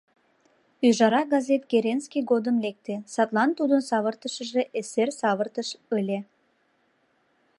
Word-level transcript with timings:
«Ӱжара» 0.87 1.21
газет 1.33 1.63
Керенский 1.71 2.23
годым 2.31 2.57
лекте, 2.65 2.95
садлан 3.13 3.49
тудын 3.57 3.81
савыртышыже 3.89 4.61
эсер 4.79 5.09
савыртыш 5.19 5.69
ыле. 5.97 6.19